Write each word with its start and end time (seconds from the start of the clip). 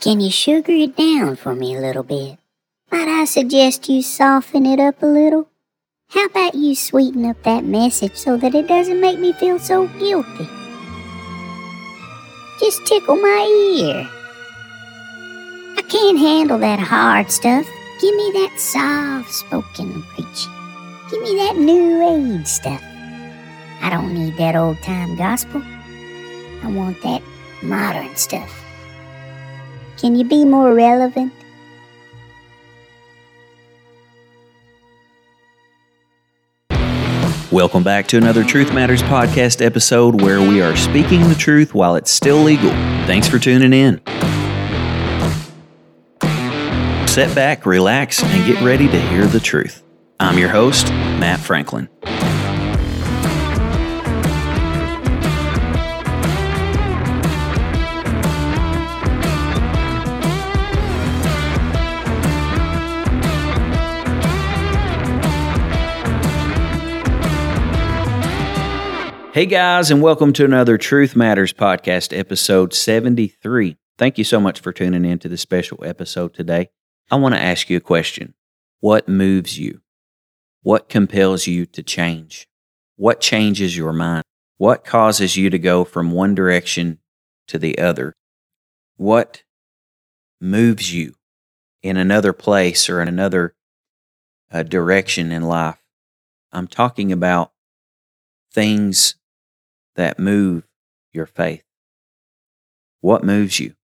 Can 0.00 0.18
you 0.18 0.30
sugar 0.30 0.72
it 0.72 0.96
down 0.96 1.36
for 1.36 1.54
me 1.54 1.76
a 1.76 1.80
little 1.80 2.02
bit? 2.02 2.38
Might 2.90 3.06
I 3.06 3.26
suggest 3.26 3.86
you 3.86 4.00
soften 4.00 4.64
it 4.64 4.80
up 4.80 5.02
a 5.02 5.06
little? 5.06 5.46
How 6.08 6.24
about 6.24 6.54
you 6.54 6.74
sweeten 6.74 7.26
up 7.26 7.42
that 7.42 7.64
message 7.64 8.16
so 8.16 8.38
that 8.38 8.54
it 8.54 8.66
doesn't 8.66 8.98
make 8.98 9.18
me 9.18 9.34
feel 9.34 9.58
so 9.58 9.88
guilty? 9.98 10.48
Just 12.60 12.86
tickle 12.86 13.16
my 13.16 13.76
ear. 13.76 14.08
I 15.76 15.82
can't 15.82 16.18
handle 16.18 16.58
that 16.60 16.80
hard 16.80 17.30
stuff. 17.30 17.68
Give 18.00 18.14
me 18.14 18.30
that 18.32 18.58
soft 18.58 19.30
spoken 19.30 20.02
preaching. 20.14 20.52
Give 21.10 21.20
me 21.20 21.36
that 21.36 21.58
new 21.58 22.38
age 22.38 22.46
stuff. 22.46 22.82
I 23.82 23.90
don't 23.90 24.14
need 24.14 24.38
that 24.38 24.56
old 24.56 24.78
time 24.82 25.14
gospel. 25.16 25.60
I 26.62 26.70
want 26.70 27.02
that 27.02 27.22
modern 27.62 28.16
stuff. 28.16 28.69
Can 30.00 30.16
you 30.16 30.24
be 30.24 30.46
more 30.46 30.72
relevant? 30.72 31.30
Welcome 37.52 37.82
back 37.82 38.06
to 38.06 38.16
another 38.16 38.42
Truth 38.42 38.72
Matters 38.72 39.02
podcast 39.02 39.60
episode 39.60 40.22
where 40.22 40.40
we 40.40 40.62
are 40.62 40.74
speaking 40.74 41.28
the 41.28 41.34
truth 41.34 41.74
while 41.74 41.96
it's 41.96 42.10
still 42.10 42.38
legal. 42.38 42.70
Thanks 43.06 43.28
for 43.28 43.38
tuning 43.38 43.74
in. 43.74 44.00
Sit 47.06 47.34
back, 47.34 47.66
relax, 47.66 48.22
and 48.22 48.46
get 48.46 48.62
ready 48.62 48.88
to 48.88 48.98
hear 48.98 49.26
the 49.26 49.40
truth. 49.40 49.82
I'm 50.18 50.38
your 50.38 50.48
host, 50.48 50.88
Matt 50.88 51.40
Franklin. 51.40 51.90
Hey 69.32 69.46
guys, 69.46 69.92
and 69.92 70.02
welcome 70.02 70.32
to 70.32 70.44
another 70.44 70.76
Truth 70.76 71.14
Matters 71.14 71.52
podcast, 71.52 72.18
episode 72.18 72.74
73. 72.74 73.76
Thank 73.96 74.18
you 74.18 74.24
so 74.24 74.40
much 74.40 74.58
for 74.58 74.72
tuning 74.72 75.04
in 75.04 75.20
to 75.20 75.28
this 75.28 75.40
special 75.40 75.84
episode 75.84 76.34
today. 76.34 76.70
I 77.12 77.14
want 77.14 77.36
to 77.36 77.40
ask 77.40 77.70
you 77.70 77.76
a 77.76 77.80
question 77.80 78.34
What 78.80 79.08
moves 79.08 79.56
you? 79.56 79.82
What 80.62 80.88
compels 80.88 81.46
you 81.46 81.64
to 81.66 81.80
change? 81.84 82.48
What 82.96 83.20
changes 83.20 83.76
your 83.76 83.92
mind? 83.92 84.24
What 84.58 84.84
causes 84.84 85.36
you 85.36 85.48
to 85.48 85.60
go 85.60 85.84
from 85.84 86.10
one 86.10 86.34
direction 86.34 86.98
to 87.46 87.56
the 87.56 87.78
other? 87.78 88.16
What 88.96 89.44
moves 90.40 90.92
you 90.92 91.14
in 91.84 91.96
another 91.96 92.32
place 92.32 92.90
or 92.90 93.00
in 93.00 93.06
another 93.06 93.54
uh, 94.50 94.64
direction 94.64 95.30
in 95.30 95.42
life? 95.42 95.78
I'm 96.50 96.66
talking 96.66 97.12
about 97.12 97.52
things 98.52 99.14
that 100.00 100.18
move 100.18 100.66
your 101.12 101.26
faith? 101.26 101.62
What 103.02 103.22
moves 103.22 103.60
you? 103.60 103.74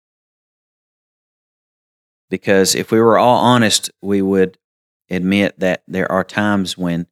Because 2.30 2.74
if 2.74 2.90
we 2.90 2.98
were 2.98 3.18
all 3.18 3.38
honest, 3.38 3.90
we 4.00 4.22
would 4.22 4.56
admit 5.10 5.60
that 5.60 5.82
there 5.86 6.10
are 6.10 6.24
times 6.24 6.78
when 6.78 7.06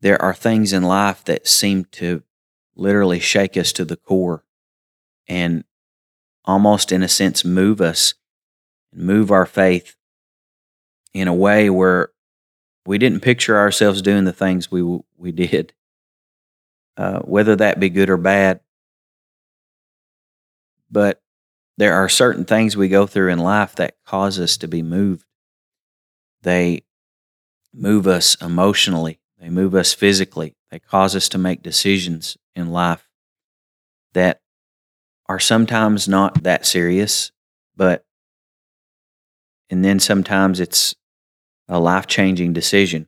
there 0.00 0.20
are 0.22 0.32
things 0.32 0.72
in 0.72 0.84
life 0.84 1.24
that 1.24 1.48
seem 1.48 1.86
to 1.86 2.22
literally 2.76 3.18
shake 3.18 3.56
us 3.56 3.72
to 3.72 3.84
the 3.84 3.96
core 3.96 4.44
and 5.26 5.64
almost, 6.44 6.92
in 6.92 7.02
a 7.02 7.08
sense, 7.08 7.44
move 7.44 7.80
us, 7.80 8.14
move 8.94 9.32
our 9.32 9.44
faith 9.44 9.96
in 11.12 11.26
a 11.26 11.34
way 11.34 11.68
where 11.68 12.10
we 12.86 12.96
didn't 12.96 13.20
picture 13.20 13.58
ourselves 13.58 14.00
doing 14.00 14.24
the 14.24 14.32
things 14.32 14.70
we 14.70 15.00
we 15.16 15.32
did. 15.32 15.74
Uh, 16.98 17.20
whether 17.20 17.54
that 17.54 17.78
be 17.78 17.88
good 17.88 18.10
or 18.10 18.16
bad. 18.16 18.58
But 20.90 21.22
there 21.76 21.94
are 21.94 22.08
certain 22.08 22.44
things 22.44 22.76
we 22.76 22.88
go 22.88 23.06
through 23.06 23.30
in 23.30 23.38
life 23.38 23.76
that 23.76 23.94
cause 24.04 24.40
us 24.40 24.56
to 24.56 24.66
be 24.66 24.82
moved. 24.82 25.24
They 26.42 26.82
move 27.72 28.08
us 28.08 28.34
emotionally, 28.42 29.20
they 29.38 29.48
move 29.48 29.76
us 29.76 29.92
physically, 29.92 30.56
they 30.72 30.80
cause 30.80 31.14
us 31.14 31.28
to 31.28 31.38
make 31.38 31.62
decisions 31.62 32.36
in 32.56 32.72
life 32.72 33.08
that 34.14 34.40
are 35.26 35.38
sometimes 35.38 36.08
not 36.08 36.42
that 36.42 36.66
serious, 36.66 37.30
but 37.76 38.04
and 39.70 39.84
then 39.84 40.00
sometimes 40.00 40.58
it's 40.58 40.96
a 41.68 41.78
life 41.78 42.08
changing 42.08 42.54
decision. 42.54 43.06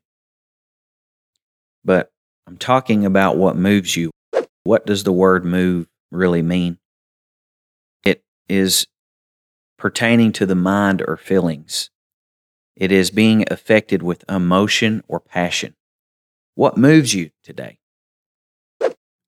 But 1.85 2.13
I'm 2.51 2.57
talking 2.57 3.07
about 3.07 3.37
what 3.37 3.55
moves 3.55 3.97
you. 3.97 4.11
What 4.65 4.85
does 4.85 5.05
the 5.05 5.13
word 5.13 5.45
move 5.45 5.87
really 6.11 6.43
mean? 6.43 6.79
It 8.05 8.25
is 8.49 8.89
pertaining 9.79 10.33
to 10.33 10.47
the 10.47 10.57
mind 10.57 11.01
or 11.07 11.17
feelings. 11.17 11.91
It 12.75 12.91
is 12.91 13.13
being 13.13 13.45
affected 13.53 14.03
with 14.03 14.25
emotion 14.29 15.05
or 15.07 15.21
passion. 15.21 15.77
What 16.57 16.77
moves 16.77 17.15
you 17.15 17.31
today? 17.45 17.79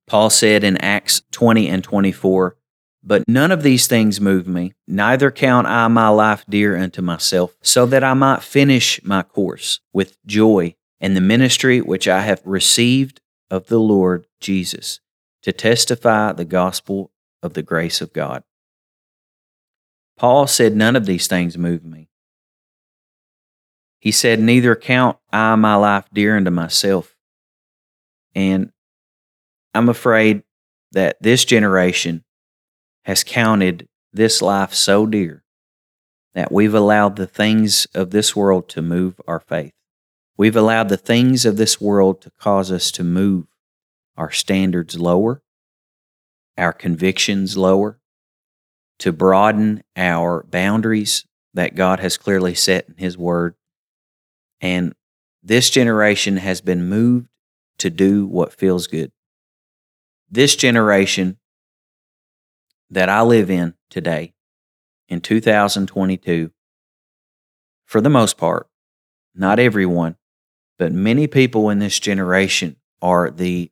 Paul 0.09 0.29
said 0.29 0.65
in 0.65 0.77
Acts 0.79 1.23
20 1.31 1.69
and 1.69 1.85
24, 1.85 2.57
But 3.05 3.23
none 3.29 3.53
of 3.53 3.63
these 3.63 3.87
things 3.87 4.21
move 4.21 4.49
me, 4.49 4.73
neither 4.89 5.31
count 5.31 5.69
I 5.69 5.87
my 5.87 6.09
life 6.09 6.45
dear 6.49 6.77
unto 6.77 7.03
myself, 7.03 7.55
so 7.63 7.87
that 7.87 8.03
I 8.03 8.15
might 8.15 8.43
finish 8.43 9.01
my 9.05 9.23
course 9.23 9.79
with 9.93 10.17
joy 10.27 10.75
and 11.03 11.17
the 11.17 11.21
ministry 11.21 11.81
which 11.81 12.07
I 12.07 12.23
have 12.23 12.41
received 12.45 13.21
of 13.51 13.67
the 13.67 13.81
Lord 13.81 14.27
Jesus 14.41 15.01
to 15.43 15.53
testify 15.53 16.33
the 16.33 16.45
gospel 16.45 17.11
of 17.43 17.55
the 17.55 17.63
grace 17.63 18.01
of 18.01 18.13
God. 18.13 18.45
Paul 20.17 20.47
said, 20.47 20.77
None 20.77 20.95
of 20.95 21.05
these 21.05 21.27
things 21.27 21.59
move 21.59 21.85
me. 21.85 22.09
He 23.99 24.13
said, 24.13 24.39
Neither 24.39 24.77
count 24.77 25.19
I 25.33 25.57
my 25.57 25.75
life 25.75 26.07
dear 26.13 26.37
unto 26.37 26.53
myself. 26.53 27.17
And 28.35 28.71
I'm 29.75 29.89
afraid 29.89 30.45
that 30.93 31.17
this 31.21 31.45
generation 31.45 32.25
has 33.05 33.25
counted 33.25 33.89
this 34.13 34.41
life 34.41 34.73
so 34.73 35.07
dear 35.07 35.43
that 36.35 36.53
we've 36.53 36.75
allowed 36.75 37.17
the 37.17 37.27
things 37.27 37.87
of 37.95 38.11
this 38.11 38.37
world 38.37 38.69
to 38.69 38.83
move 38.83 39.21
our 39.27 39.41
faith. 39.41 39.73
We've 40.37 40.57
allowed 40.57 40.89
the 40.89 40.97
things 40.97 41.45
of 41.45 41.57
this 41.57 41.81
world 41.81 42.23
to 42.23 42.31
cause 42.39 42.73
us 42.73 42.91
to 42.93 43.05
move 43.05 43.47
our 44.17 44.31
standards 44.31 44.99
lower, 44.99 45.43
our 46.57 46.73
convictions 46.73 47.57
lower, 47.57 47.99
to 48.99 49.13
broaden 49.13 49.83
our 49.97 50.45
boundaries 50.45 51.27
that 51.55 51.75
God 51.75 52.01
has 52.01 52.17
clearly 52.17 52.55
set 52.55 52.89
in 52.89 52.97
His 52.97 53.19
Word. 53.19 53.55
And 54.61 54.95
this 55.43 55.71
generation 55.71 56.37
has 56.39 56.61
been 56.61 56.89
moved 56.89 57.29
to 57.79 57.91
do 57.91 58.27
what 58.27 58.55
feels 58.55 58.87
good. 58.87 59.13
This 60.31 60.57
generation 60.57 61.39
that 62.91 63.09
I 63.09 63.23
live 63.23 63.51
in 63.51 63.75
today, 63.91 64.35
in 65.09 65.21
2022, 65.21 66.53
for 67.85 68.01
the 68.01 68.09
most 68.09 68.39
part, 68.39 68.69
not 69.35 69.59
everyone, 69.59 70.17
but 70.79 70.93
many 70.93 71.27
people 71.27 71.71
in 71.71 71.79
this 71.79 71.99
generation 71.99 72.77
are 73.01 73.31
the 73.31 73.71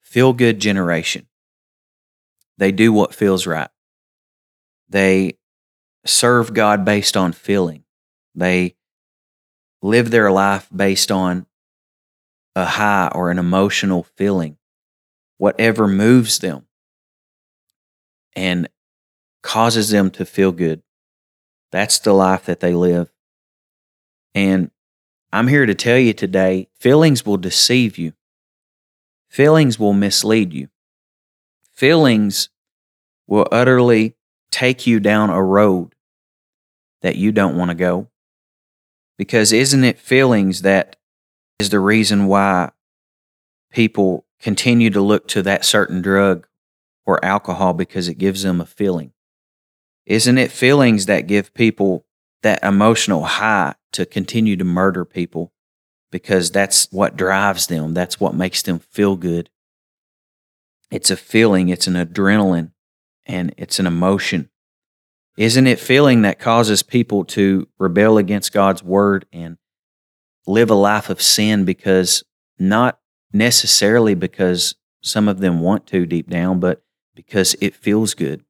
feel 0.00 0.32
good 0.32 0.60
generation. 0.60 1.26
They 2.56 2.72
do 2.72 2.92
what 2.92 3.14
feels 3.14 3.46
right. 3.46 3.70
They 4.88 5.38
serve 6.04 6.54
God 6.54 6.84
based 6.84 7.16
on 7.16 7.32
feeling. 7.32 7.84
They 8.34 8.76
live 9.82 10.10
their 10.10 10.30
life 10.30 10.68
based 10.74 11.12
on 11.12 11.46
a 12.56 12.64
high 12.64 13.10
or 13.14 13.30
an 13.30 13.38
emotional 13.38 14.02
feeling, 14.16 14.56
whatever 15.36 15.86
moves 15.86 16.38
them 16.38 16.66
and 18.34 18.68
causes 19.42 19.90
them 19.90 20.10
to 20.12 20.24
feel 20.24 20.52
good. 20.52 20.82
That's 21.70 21.98
the 21.98 22.12
life 22.12 22.46
that 22.46 22.60
they 22.60 22.74
live. 22.74 23.12
And 24.34 24.70
I'm 25.32 25.48
here 25.48 25.66
to 25.66 25.74
tell 25.74 25.98
you 25.98 26.14
today 26.14 26.68
feelings 26.78 27.26
will 27.26 27.36
deceive 27.36 27.98
you, 27.98 28.14
feelings 29.28 29.78
will 29.78 29.92
mislead 29.92 30.54
you, 30.54 30.68
feelings 31.72 32.48
will 33.26 33.46
utterly 33.52 34.14
take 34.50 34.86
you 34.86 35.00
down 35.00 35.28
a 35.28 35.42
road 35.42 35.94
that 37.02 37.16
you 37.16 37.30
don't 37.30 37.56
want 37.56 37.70
to 37.70 37.74
go. 37.74 38.08
Because 39.18 39.52
isn't 39.52 39.84
it 39.84 39.98
feelings 39.98 40.62
that 40.62 40.96
is 41.60 41.70
the 41.70 41.80
reason 41.80 42.26
why 42.26 42.70
people 43.70 44.24
continue 44.40 44.88
to 44.90 45.00
look 45.00 45.28
to 45.28 45.42
that 45.42 45.64
certain 45.64 46.00
drug 46.00 46.46
or 47.04 47.22
alcohol 47.24 47.74
because 47.74 48.08
it 48.08 48.14
gives 48.14 48.42
them 48.42 48.60
a 48.60 48.66
feeling? 48.66 49.12
Isn't 50.06 50.38
it 50.38 50.50
feelings 50.50 51.04
that 51.06 51.26
give 51.26 51.52
people 51.52 52.06
that 52.42 52.62
emotional 52.62 53.24
high 53.24 53.74
to 53.92 54.06
continue 54.06 54.56
to 54.56 54.64
murder 54.64 55.04
people 55.04 55.52
because 56.10 56.50
that's 56.50 56.90
what 56.90 57.16
drives 57.16 57.66
them? 57.66 57.94
That's 57.94 58.20
what 58.20 58.34
makes 58.34 58.62
them 58.62 58.78
feel 58.78 59.16
good. 59.16 59.50
It's 60.90 61.10
a 61.10 61.16
feeling, 61.16 61.68
it's 61.68 61.86
an 61.86 61.94
adrenaline, 61.94 62.72
and 63.26 63.54
it's 63.58 63.78
an 63.78 63.86
emotion. 63.86 64.48
Isn't 65.36 65.66
it 65.66 65.78
feeling 65.78 66.22
that 66.22 66.38
causes 66.38 66.82
people 66.82 67.24
to 67.26 67.68
rebel 67.78 68.18
against 68.18 68.52
God's 68.52 68.82
word 68.82 69.26
and 69.32 69.58
live 70.46 70.70
a 70.70 70.74
life 70.74 71.10
of 71.10 71.22
sin 71.22 71.64
because 71.64 72.24
not 72.58 72.98
necessarily 73.32 74.14
because 74.14 74.74
some 75.02 75.28
of 75.28 75.38
them 75.38 75.60
want 75.60 75.86
to 75.88 76.06
deep 76.06 76.28
down, 76.28 76.58
but 76.58 76.82
because 77.14 77.54
it 77.60 77.76
feels 77.76 78.14
good? 78.14 78.44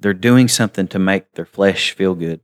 They're 0.00 0.14
doing 0.14 0.48
something 0.48 0.88
to 0.88 0.98
make 0.98 1.32
their 1.32 1.46
flesh 1.46 1.92
feel 1.92 2.14
good. 2.14 2.40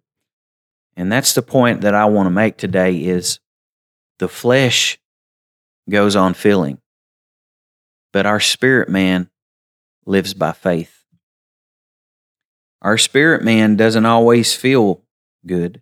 And 1.01 1.11
that's 1.11 1.33
the 1.33 1.41
point 1.41 1.81
that 1.81 1.95
I 1.95 2.05
want 2.05 2.27
to 2.27 2.31
make 2.31 2.59
today 2.59 3.03
is 3.03 3.41
the 4.19 4.29
flesh 4.29 4.99
goes 5.89 6.15
on 6.15 6.35
feeling, 6.35 6.77
but 8.13 8.27
our 8.27 8.39
spirit 8.39 8.91
man 8.91 9.31
lives 10.05 10.35
by 10.35 10.53
faith. 10.53 11.07
Our 12.83 12.99
spirit 12.99 13.43
man 13.43 13.77
doesn't 13.77 14.05
always 14.05 14.55
feel 14.55 15.03
good. 15.47 15.81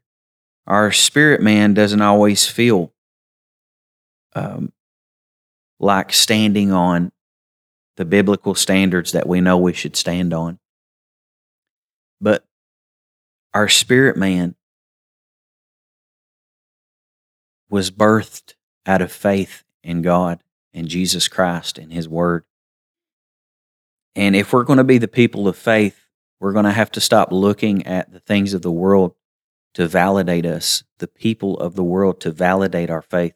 Our 0.68 0.92
spirit 0.92 1.42
man 1.42 1.74
doesn't 1.74 2.00
always 2.00 2.46
feel 2.46 2.92
um, 4.36 4.72
like 5.80 6.12
standing 6.12 6.70
on 6.70 7.10
the 7.96 8.04
biblical 8.04 8.54
standards 8.54 9.10
that 9.10 9.26
we 9.26 9.40
know 9.40 9.58
we 9.58 9.72
should 9.72 9.96
stand 9.96 10.32
on. 10.32 10.60
But 12.20 12.44
our 13.52 13.68
spirit 13.68 14.16
man 14.16 14.54
was 17.70 17.90
birthed 17.90 18.54
out 18.86 19.02
of 19.02 19.12
faith 19.12 19.64
in 19.82 20.02
God 20.02 20.42
and 20.72 20.88
Jesus 20.88 21.28
Christ 21.28 21.78
and 21.78 21.92
His 21.92 22.08
Word. 22.08 22.44
And 24.14 24.34
if 24.34 24.52
we're 24.52 24.64
going 24.64 24.78
to 24.78 24.84
be 24.84 24.98
the 24.98 25.08
people 25.08 25.46
of 25.46 25.56
faith, 25.56 26.06
we're 26.40 26.52
going 26.52 26.64
to 26.64 26.72
have 26.72 26.90
to 26.92 27.00
stop 27.00 27.32
looking 27.32 27.86
at 27.86 28.12
the 28.12 28.20
things 28.20 28.54
of 28.54 28.62
the 28.62 28.72
world 28.72 29.14
to 29.74 29.86
validate 29.86 30.46
us, 30.46 30.82
the 30.98 31.08
people 31.08 31.58
of 31.58 31.74
the 31.74 31.84
world 31.84 32.20
to 32.20 32.30
validate 32.30 32.90
our 32.90 33.02
faith. 33.02 33.34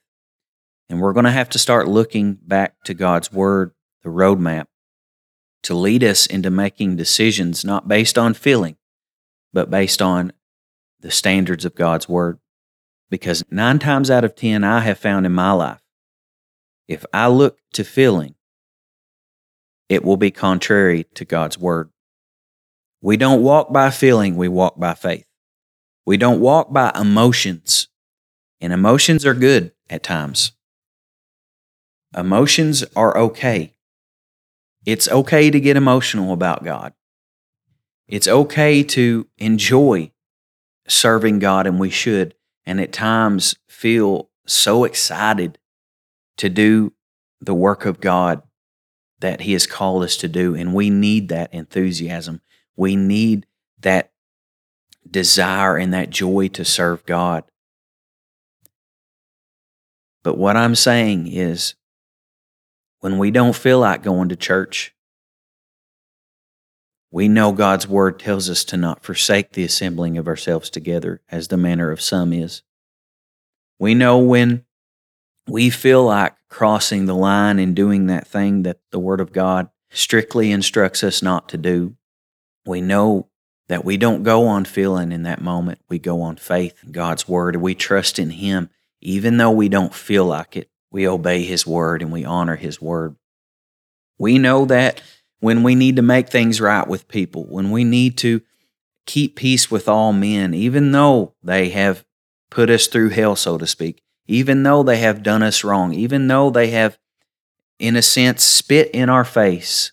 And 0.88 1.00
we're 1.00 1.12
going 1.12 1.24
to 1.24 1.30
have 1.30 1.48
to 1.50 1.58
start 1.58 1.88
looking 1.88 2.34
back 2.34 2.82
to 2.84 2.94
God's 2.94 3.32
Word, 3.32 3.72
the 4.02 4.10
roadmap, 4.10 4.66
to 5.62 5.74
lead 5.74 6.02
us 6.02 6.26
into 6.26 6.50
making 6.50 6.96
decisions 6.96 7.64
not 7.64 7.86
based 7.86 8.18
on 8.18 8.34
feeling, 8.34 8.76
but 9.52 9.70
based 9.70 10.02
on 10.02 10.32
the 11.00 11.10
standards 11.10 11.64
of 11.64 11.74
God's 11.74 12.08
Word. 12.08 12.38
Because 13.12 13.44
nine 13.50 13.78
times 13.78 14.10
out 14.10 14.24
of 14.24 14.34
10, 14.34 14.64
I 14.64 14.80
have 14.80 14.96
found 14.96 15.26
in 15.26 15.32
my 15.32 15.52
life, 15.52 15.82
if 16.88 17.04
I 17.12 17.26
look 17.26 17.58
to 17.74 17.84
feeling, 17.84 18.36
it 19.90 20.02
will 20.02 20.16
be 20.16 20.30
contrary 20.30 21.04
to 21.16 21.26
God's 21.26 21.58
Word. 21.58 21.90
We 23.02 23.18
don't 23.18 23.42
walk 23.42 23.70
by 23.70 23.90
feeling, 23.90 24.38
we 24.38 24.48
walk 24.48 24.80
by 24.80 24.94
faith. 24.94 25.26
We 26.06 26.16
don't 26.16 26.40
walk 26.40 26.72
by 26.72 26.90
emotions, 26.98 27.88
and 28.62 28.72
emotions 28.72 29.26
are 29.26 29.34
good 29.34 29.72
at 29.90 30.02
times. 30.02 30.52
Emotions 32.16 32.82
are 32.96 33.14
okay. 33.18 33.74
It's 34.86 35.06
okay 35.06 35.50
to 35.50 35.60
get 35.60 35.76
emotional 35.76 36.32
about 36.32 36.64
God. 36.64 36.94
It's 38.08 38.26
okay 38.26 38.82
to 38.84 39.26
enjoy 39.36 40.12
serving 40.88 41.40
God, 41.40 41.66
and 41.66 41.78
we 41.78 41.90
should, 41.90 42.34
and 42.64 42.80
at 42.80 42.92
times 42.92 43.56
feel 43.68 44.30
so 44.46 44.84
excited 44.84 45.58
to 46.36 46.48
do 46.48 46.92
the 47.40 47.54
work 47.54 47.84
of 47.84 48.00
God 48.00 48.42
that 49.20 49.42
He 49.42 49.52
has 49.52 49.66
called 49.66 50.02
us 50.02 50.16
to 50.18 50.28
do. 50.28 50.54
And 50.54 50.74
we 50.74 50.90
need 50.90 51.28
that 51.28 51.52
enthusiasm. 51.52 52.40
We 52.76 52.96
need 52.96 53.46
that 53.80 54.12
desire 55.08 55.76
and 55.76 55.92
that 55.92 56.10
joy 56.10 56.48
to 56.48 56.64
serve 56.64 57.04
God. 57.04 57.44
But 60.22 60.38
what 60.38 60.56
I'm 60.56 60.74
saying 60.74 61.26
is, 61.28 61.74
when 63.00 63.18
we 63.18 63.32
don't 63.32 63.56
feel 63.56 63.80
like 63.80 64.04
going 64.04 64.28
to 64.28 64.36
church, 64.36 64.94
we 67.12 67.28
know 67.28 67.52
God's 67.52 67.86
word 67.86 68.18
tells 68.18 68.48
us 68.48 68.64
to 68.64 68.76
not 68.76 69.04
forsake 69.04 69.52
the 69.52 69.64
assembling 69.64 70.16
of 70.16 70.26
ourselves 70.26 70.70
together, 70.70 71.20
as 71.30 71.48
the 71.48 71.58
manner 71.58 71.90
of 71.90 72.00
some 72.00 72.32
is. 72.32 72.62
We 73.78 73.94
know 73.94 74.18
when 74.18 74.64
we 75.46 75.70
feel 75.70 76.04
like 76.04 76.34
crossing 76.48 77.04
the 77.06 77.14
line 77.14 77.58
and 77.58 77.76
doing 77.76 78.06
that 78.06 78.26
thing 78.26 78.62
that 78.62 78.78
the 78.90 78.98
Word 78.98 79.20
of 79.20 79.32
God 79.32 79.68
strictly 79.90 80.50
instructs 80.50 81.04
us 81.04 81.22
not 81.22 81.48
to 81.50 81.58
do. 81.58 81.96
We 82.64 82.80
know 82.80 83.28
that 83.68 83.84
we 83.84 83.96
don't 83.96 84.22
go 84.22 84.46
on 84.46 84.64
feeling 84.64 85.12
in 85.12 85.24
that 85.24 85.40
moment. 85.40 85.80
We 85.88 85.98
go 85.98 86.22
on 86.22 86.36
faith 86.36 86.78
in 86.84 86.92
God's 86.92 87.28
Word. 87.28 87.54
And 87.54 87.62
we 87.62 87.74
trust 87.74 88.18
in 88.18 88.30
Him. 88.30 88.70
Even 89.00 89.36
though 89.36 89.50
we 89.50 89.68
don't 89.68 89.94
feel 89.94 90.24
like 90.24 90.56
it, 90.56 90.70
we 90.90 91.08
obey 91.08 91.42
His 91.42 91.66
Word 91.66 92.02
and 92.02 92.12
we 92.12 92.24
honor 92.24 92.56
His 92.56 92.80
Word. 92.80 93.16
We 94.18 94.38
know 94.38 94.64
that 94.66 95.02
when 95.42 95.64
we 95.64 95.74
need 95.74 95.96
to 95.96 96.02
make 96.02 96.28
things 96.28 96.60
right 96.60 96.86
with 96.86 97.08
people, 97.08 97.42
when 97.48 97.72
we 97.72 97.82
need 97.82 98.16
to 98.16 98.40
keep 99.06 99.34
peace 99.34 99.72
with 99.72 99.88
all 99.88 100.12
men, 100.12 100.54
even 100.54 100.92
though 100.92 101.34
they 101.42 101.70
have 101.70 102.04
put 102.48 102.70
us 102.70 102.86
through 102.86 103.08
hell, 103.08 103.34
so 103.34 103.58
to 103.58 103.66
speak, 103.66 104.00
even 104.28 104.62
though 104.62 104.84
they 104.84 104.98
have 104.98 105.24
done 105.24 105.42
us 105.42 105.64
wrong, 105.64 105.92
even 105.94 106.28
though 106.28 106.48
they 106.48 106.70
have, 106.70 106.96
in 107.80 107.96
a 107.96 108.02
sense, 108.02 108.44
spit 108.44 108.88
in 108.92 109.08
our 109.08 109.24
face. 109.24 109.90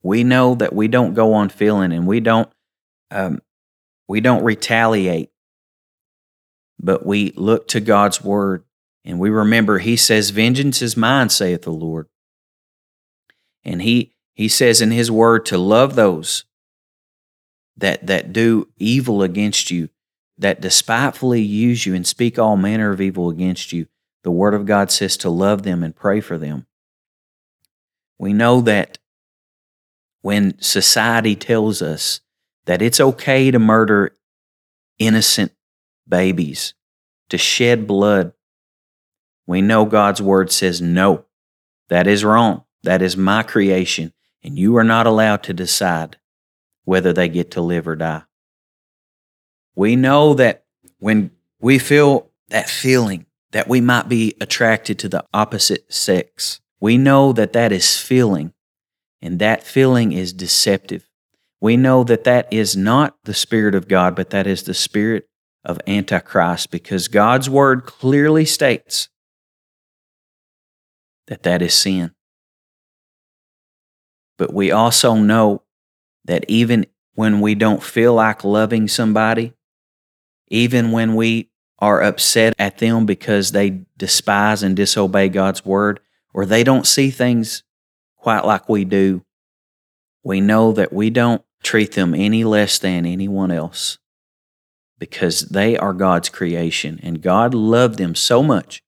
We 0.00 0.22
know 0.22 0.54
that 0.54 0.72
we 0.72 0.86
don't 0.86 1.14
go 1.14 1.32
on 1.32 1.48
feeling 1.48 1.90
and 1.90 2.06
we 2.06 2.20
don't 2.20 2.48
um, 3.10 3.42
we 4.06 4.20
don't 4.20 4.44
retaliate, 4.44 5.30
but 6.78 7.04
we 7.04 7.32
look 7.34 7.66
to 7.68 7.80
God's 7.80 8.22
word 8.22 8.62
and 9.04 9.18
we 9.18 9.28
remember 9.28 9.78
He 9.78 9.96
says, 9.96 10.30
"Vengeance 10.30 10.82
is 10.82 10.96
mine," 10.96 11.30
saith 11.30 11.62
the 11.62 11.72
Lord. 11.72 12.06
And 13.64 13.82
He 13.82 14.14
He 14.34 14.48
says 14.48 14.80
in 14.80 14.90
His 14.90 15.10
word 15.10 15.46
to 15.46 15.58
love 15.58 15.94
those 15.94 16.44
that 17.76 18.06
that 18.06 18.32
do 18.32 18.68
evil 18.78 19.22
against 19.22 19.70
you 19.70 19.88
that 20.38 20.60
despitefully 20.60 21.40
use 21.40 21.86
you 21.86 21.94
and 21.94 22.06
speak 22.06 22.38
all 22.38 22.56
manner 22.56 22.90
of 22.90 23.00
evil 23.00 23.28
against 23.28 23.72
you, 23.72 23.86
the 24.22 24.30
Word 24.30 24.54
of 24.54 24.66
God 24.66 24.90
says 24.90 25.16
to 25.18 25.30
love 25.30 25.62
them 25.62 25.82
and 25.82 25.94
pray 25.94 26.20
for 26.20 26.38
them. 26.38 26.66
We 28.18 28.32
know 28.32 28.60
that 28.62 28.98
when 30.22 30.60
society 30.60 31.36
tells 31.36 31.82
us 31.82 32.20
that 32.64 32.82
it's 32.82 33.00
okay 33.00 33.50
to 33.50 33.58
murder 33.58 34.16
innocent 34.98 35.52
babies, 36.08 36.74
to 37.28 37.38
shed 37.38 37.86
blood, 37.86 38.32
we 39.46 39.60
know 39.60 39.84
God's 39.84 40.22
Word 40.22 40.50
says 40.50 40.80
no, 40.80 41.26
that 41.88 42.06
is 42.06 42.24
wrong. 42.24 42.64
That 42.84 43.02
is 43.02 43.16
my 43.16 43.42
creation, 43.42 44.12
and 44.42 44.58
you 44.58 44.76
are 44.76 44.84
not 44.84 45.06
allowed 45.06 45.42
to 45.44 45.54
decide 45.54 46.18
whether 46.84 47.12
they 47.12 47.28
get 47.28 47.50
to 47.52 47.60
live 47.60 47.88
or 47.88 47.96
die. 47.96 48.22
We 49.74 49.96
know 49.96 50.34
that 50.34 50.64
when 50.98 51.30
we 51.60 51.78
feel 51.78 52.30
that 52.48 52.68
feeling 52.68 53.26
that 53.52 53.68
we 53.68 53.80
might 53.80 54.08
be 54.08 54.34
attracted 54.40 54.98
to 54.98 55.08
the 55.08 55.24
opposite 55.32 55.92
sex, 55.92 56.60
we 56.78 56.98
know 56.98 57.32
that 57.32 57.54
that 57.54 57.72
is 57.72 57.96
feeling, 57.96 58.52
and 59.22 59.38
that 59.38 59.62
feeling 59.62 60.12
is 60.12 60.32
deceptive. 60.32 61.08
We 61.60 61.78
know 61.78 62.04
that 62.04 62.24
that 62.24 62.52
is 62.52 62.76
not 62.76 63.16
the 63.24 63.32
Spirit 63.32 63.74
of 63.74 63.88
God, 63.88 64.14
but 64.14 64.30
that 64.30 64.46
is 64.46 64.64
the 64.64 64.74
Spirit 64.74 65.28
of 65.64 65.80
Antichrist 65.86 66.70
because 66.70 67.08
God's 67.08 67.48
Word 67.48 67.86
clearly 67.86 68.44
states 68.44 69.08
that 71.28 71.44
that 71.44 71.62
is 71.62 71.72
sin. 71.72 72.14
But 74.36 74.52
we 74.52 74.70
also 74.70 75.14
know 75.14 75.62
that 76.24 76.44
even 76.48 76.86
when 77.14 77.40
we 77.40 77.54
don't 77.54 77.82
feel 77.82 78.14
like 78.14 78.44
loving 78.44 78.88
somebody, 78.88 79.52
even 80.48 80.92
when 80.92 81.14
we 81.14 81.50
are 81.78 82.02
upset 82.02 82.54
at 82.58 82.78
them 82.78 83.06
because 83.06 83.52
they 83.52 83.82
despise 83.96 84.62
and 84.62 84.76
disobey 84.76 85.28
God's 85.28 85.64
word, 85.64 86.00
or 86.32 86.46
they 86.46 86.64
don't 86.64 86.86
see 86.86 87.10
things 87.10 87.62
quite 88.16 88.44
like 88.44 88.68
we 88.68 88.84
do, 88.84 89.24
we 90.22 90.40
know 90.40 90.72
that 90.72 90.92
we 90.92 91.10
don't 91.10 91.42
treat 91.62 91.92
them 91.92 92.14
any 92.14 92.44
less 92.44 92.78
than 92.78 93.06
anyone 93.06 93.50
else 93.50 93.98
because 94.98 95.40
they 95.40 95.76
are 95.76 95.92
God's 95.92 96.28
creation 96.28 96.98
and 97.02 97.22
God 97.22 97.54
loved 97.54 97.98
them 97.98 98.14
so 98.14 98.42
much. 98.42 98.82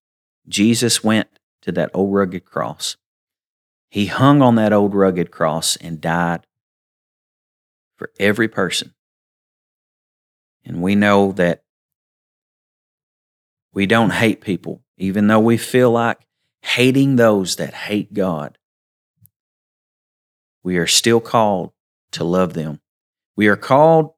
Jesus 0.48 1.04
went 1.04 1.28
to 1.62 1.72
that 1.72 1.90
old 1.92 2.14
rugged 2.14 2.44
cross. 2.44 2.96
He 3.96 4.04
hung 4.04 4.42
on 4.42 4.56
that 4.56 4.74
old 4.74 4.94
rugged 4.94 5.30
cross 5.30 5.74
and 5.76 6.02
died 6.02 6.46
for 7.96 8.10
every 8.20 8.46
person. 8.46 8.92
And 10.66 10.82
we 10.82 10.94
know 10.94 11.32
that 11.32 11.62
we 13.72 13.86
don't 13.86 14.10
hate 14.12 14.42
people, 14.42 14.82
even 14.98 15.28
though 15.28 15.40
we 15.40 15.56
feel 15.56 15.90
like 15.92 16.18
hating 16.60 17.16
those 17.16 17.56
that 17.56 17.72
hate 17.72 18.12
God. 18.12 18.58
We 20.62 20.76
are 20.76 20.86
still 20.86 21.20
called 21.20 21.72
to 22.10 22.22
love 22.22 22.52
them. 22.52 22.82
We 23.34 23.46
are 23.46 23.56
called 23.56 24.12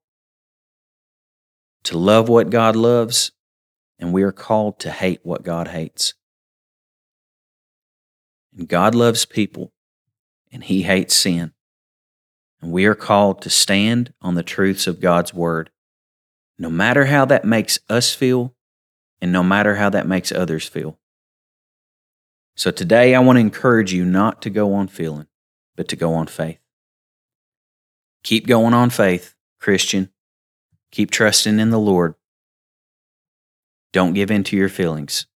to 1.84 1.96
love 1.96 2.28
what 2.28 2.50
God 2.50 2.74
loves, 2.74 3.30
and 4.00 4.12
we 4.12 4.24
are 4.24 4.32
called 4.32 4.80
to 4.80 4.90
hate 4.90 5.20
what 5.22 5.44
God 5.44 5.68
hates. 5.68 6.14
And 8.58 8.66
God 8.66 8.92
loves 8.92 9.24
people, 9.24 9.72
and 10.50 10.64
He 10.64 10.82
hates 10.82 11.14
sin. 11.14 11.52
And 12.60 12.72
we 12.72 12.86
are 12.86 12.96
called 12.96 13.40
to 13.42 13.50
stand 13.50 14.12
on 14.20 14.34
the 14.34 14.42
truths 14.42 14.88
of 14.88 15.00
God's 15.00 15.32
Word, 15.32 15.70
no 16.58 16.68
matter 16.68 17.04
how 17.04 17.24
that 17.26 17.44
makes 17.44 17.78
us 17.88 18.12
feel, 18.12 18.56
and 19.22 19.30
no 19.30 19.44
matter 19.44 19.76
how 19.76 19.90
that 19.90 20.08
makes 20.08 20.32
others 20.32 20.66
feel. 20.66 20.98
So 22.56 22.72
today, 22.72 23.14
I 23.14 23.20
want 23.20 23.36
to 23.36 23.40
encourage 23.40 23.92
you 23.92 24.04
not 24.04 24.42
to 24.42 24.50
go 24.50 24.74
on 24.74 24.88
feeling, 24.88 25.28
but 25.76 25.86
to 25.88 25.96
go 25.96 26.14
on 26.14 26.26
faith. 26.26 26.58
Keep 28.24 28.48
going 28.48 28.74
on 28.74 28.90
faith, 28.90 29.36
Christian. 29.60 30.10
Keep 30.90 31.12
trusting 31.12 31.60
in 31.60 31.70
the 31.70 31.78
Lord. 31.78 32.16
Don't 33.92 34.14
give 34.14 34.32
in 34.32 34.42
to 34.44 34.56
your 34.56 34.68
feelings, 34.68 35.26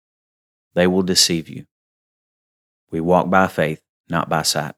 they 0.74 0.88
will 0.88 1.02
deceive 1.02 1.48
you. 1.48 1.66
We 2.92 3.00
walk 3.00 3.30
by 3.30 3.48
faith, 3.48 3.82
not 4.08 4.28
by 4.28 4.42
sight. 4.42 4.74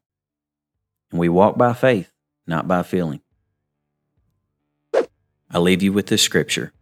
And 1.10 1.20
we 1.20 1.28
walk 1.28 1.58
by 1.58 1.74
faith, 1.74 2.10
not 2.46 2.66
by 2.66 2.82
feeling. 2.82 3.20
I 5.50 5.58
leave 5.58 5.82
you 5.82 5.92
with 5.92 6.06
this 6.06 6.22
scripture. 6.22 6.72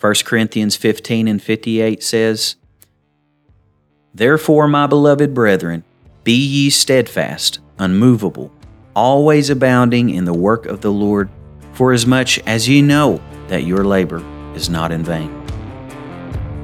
1 0.00 0.14
Corinthians 0.24 0.76
15 0.76 1.26
and 1.26 1.42
58 1.42 2.02
says, 2.02 2.56
Therefore, 4.14 4.68
my 4.68 4.86
beloved 4.86 5.34
brethren, 5.34 5.82
be 6.24 6.34
ye 6.34 6.70
steadfast, 6.70 7.60
unmovable, 7.78 8.52
always 8.94 9.50
abounding 9.50 10.10
in 10.10 10.24
the 10.24 10.34
work 10.34 10.66
of 10.66 10.82
the 10.82 10.92
Lord, 10.92 11.30
for 11.72 11.92
as 11.92 12.06
much 12.06 12.38
as 12.40 12.68
ye 12.68 12.82
know 12.82 13.20
that 13.48 13.64
your 13.64 13.84
labor 13.84 14.22
is 14.54 14.68
not 14.68 14.92
in 14.92 15.04
vain. 15.04 15.30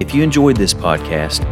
If 0.00 0.14
you 0.14 0.22
enjoyed 0.22 0.56
this 0.56 0.74
podcast, 0.74 1.44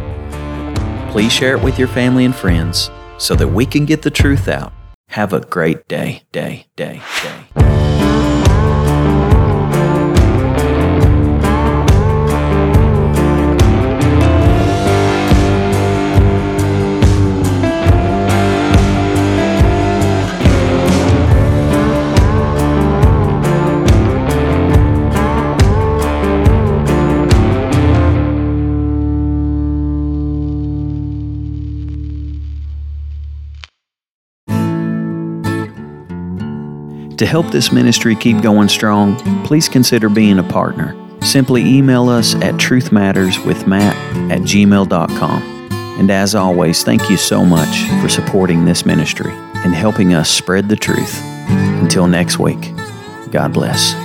please 1.15 1.31
share 1.31 1.55
it 1.55 1.63
with 1.63 1.79
your 1.79 1.87
family 1.87 2.25
and 2.25 2.35
friends 2.35 2.91
so 3.17 3.35
that 3.35 3.47
we 3.47 3.65
can 3.65 3.85
get 3.85 4.01
the 4.01 4.11
truth 4.11 4.49
out. 4.49 4.73
Have 5.07 5.31
a 5.31 5.39
great 5.39 5.87
day, 5.87 6.23
day, 6.33 6.67
day, 6.75 7.01
day. 7.23 7.64
To 37.17 37.25
help 37.25 37.49
this 37.51 37.71
ministry 37.71 38.15
keep 38.15 38.41
going 38.41 38.67
strong, 38.67 39.15
please 39.45 39.69
consider 39.69 40.09
being 40.09 40.39
a 40.39 40.43
partner. 40.43 40.95
Simply 41.21 41.63
email 41.65 42.09
us 42.09 42.35
at 42.35 42.55
truthmatterswithmatt 42.55 44.31
at 44.31 44.41
gmail.com. 44.41 45.41
And 45.97 46.11
as 46.11 46.35
always, 46.35 46.83
thank 46.83 47.09
you 47.09 47.15
so 47.15 47.45
much 47.45 47.87
for 48.01 48.09
supporting 48.09 48.65
this 48.65 48.85
ministry 48.85 49.31
and 49.31 49.73
helping 49.73 50.13
us 50.13 50.29
spread 50.29 50.67
the 50.67 50.75
truth. 50.75 51.21
Until 51.47 52.07
next 52.07 52.37
week, 52.37 52.73
God 53.31 53.53
bless. 53.53 53.95